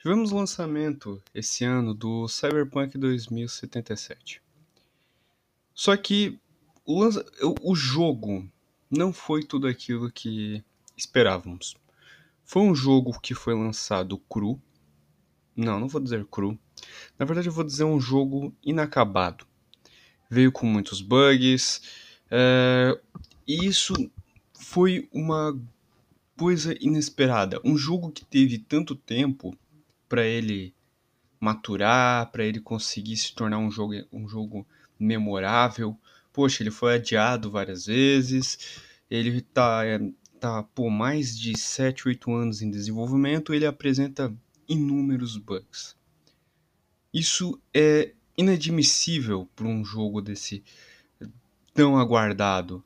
[0.00, 4.40] Tivemos o lançamento esse ano do Cyberpunk 2077.
[5.74, 6.40] Só que
[6.86, 7.04] o,
[7.62, 8.50] o jogo
[8.90, 10.64] não foi tudo aquilo que
[10.96, 11.76] esperávamos.
[12.42, 14.58] Foi um jogo que foi lançado cru.
[15.54, 16.58] Não, não vou dizer cru.
[17.18, 19.46] Na verdade, eu vou dizer um jogo inacabado.
[20.30, 21.82] Veio com muitos bugs.
[22.30, 22.98] É...
[23.46, 23.92] E isso
[24.54, 25.60] foi uma
[26.38, 27.60] coisa inesperada.
[27.62, 29.54] Um jogo que teve tanto tempo
[30.10, 30.74] para ele
[31.38, 34.66] maturar, para ele conseguir se tornar um jogo, um jogo
[34.98, 35.96] memorável.
[36.32, 38.80] Poxa, ele foi adiado várias vezes.
[39.08, 40.00] Ele tá, é,
[40.40, 44.34] tá por mais de 7, 8 anos em desenvolvimento, ele apresenta
[44.68, 45.96] inúmeros bugs.
[47.14, 50.62] Isso é inadmissível para um jogo desse
[51.72, 52.84] tão aguardado.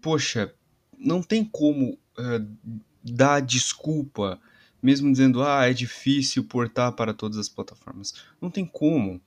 [0.00, 0.54] Poxa,
[0.98, 4.40] não tem como uh, dar desculpa,
[4.82, 8.14] mesmo dizendo, ah, é difícil portar para todas as plataformas.
[8.40, 9.20] Não tem como.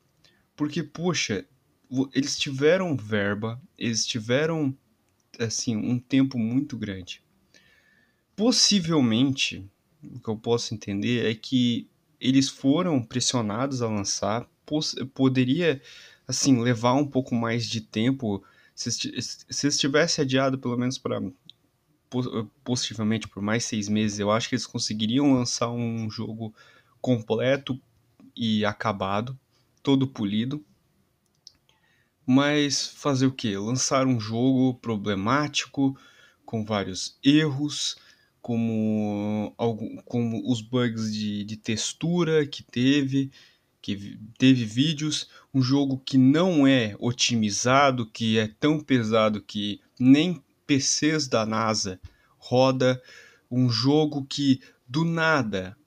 [0.55, 1.46] Porque, poxa,
[2.13, 4.76] eles tiveram verba, eles tiveram,
[5.40, 7.24] assim, um tempo muito grande.
[8.35, 9.70] Possivelmente,
[10.04, 14.49] o que eu posso entender é que eles foram pressionados a lançar,
[15.13, 15.82] poderia,
[16.27, 21.22] assim, levar um pouco mais de tempo se, se estivesse adiado pelo menos para
[22.63, 26.54] possivelmente por mais seis meses, eu acho que eles conseguiriam lançar um jogo
[27.02, 27.80] completo
[28.35, 29.38] e acabado,
[29.82, 30.63] todo polido.
[32.26, 33.55] Mas fazer o que?
[33.57, 35.96] Lançar um jogo problemático,
[36.46, 37.98] com vários erros,
[38.41, 43.32] como, algum, como os bugs de, de textura que teve,
[43.82, 50.44] que teve vídeos, um jogo que não é otimizado, que é tão pesado que nem
[50.66, 51.99] PCs da NASA
[52.38, 53.02] roda
[53.49, 55.77] um jogo que do nada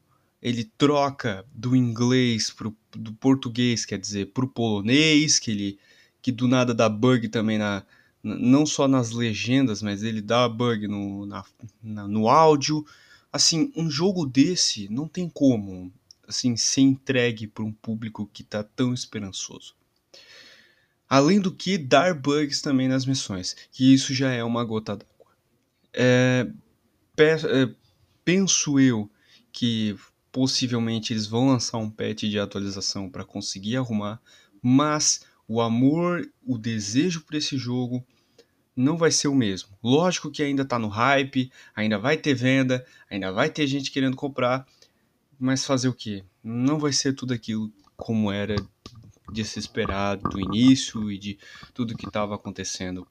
[0.40, 5.78] ele troca do inglês pro, do português, quer dizer, para o polonês, que ele
[6.20, 7.84] que do nada dá bug também na
[8.22, 11.44] não só nas legendas, mas ele dá bug no, na,
[11.82, 12.84] na, no áudio.
[13.32, 15.92] Assim, um jogo desse não tem como
[16.26, 19.74] assim ser entregue para um público que está tão esperançoso.
[21.08, 25.32] Além do que dar bugs também nas missões, que isso já é uma gota d'água.
[25.92, 26.46] É,
[27.18, 27.74] é,
[28.24, 29.10] penso eu
[29.50, 29.96] que
[30.30, 34.20] possivelmente eles vão lançar um patch de atualização para conseguir arrumar,
[34.62, 38.04] mas o amor, o desejo por esse jogo
[38.76, 39.70] não vai ser o mesmo.
[39.82, 44.14] Lógico que ainda está no hype, ainda vai ter venda, ainda vai ter gente querendo
[44.14, 44.66] comprar,
[45.38, 46.22] mas fazer o que?
[46.44, 48.54] Não vai ser tudo aquilo como era
[49.30, 51.38] de se esperar do início e de
[51.74, 53.08] tudo que estava acontecendo